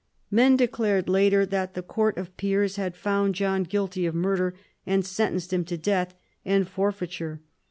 Men 0.31 0.57
declared 0.57 1.07
later 1.07 1.45
that 1.45 1.75
the 1.75 1.83
court 1.83 2.17
of 2.17 2.35
peers 2.35 2.75
had 2.75 2.95
found 2.95 3.35
John 3.35 3.61
guilty 3.61 4.07
of 4.07 4.15
murder, 4.15 4.55
and 4.83 5.05
sentenced 5.05 5.53
him 5.53 5.63
to 5.65 5.77
death 5.77 6.15
and 6.43 6.67
for 6.67 6.91
feiture. 6.91 7.37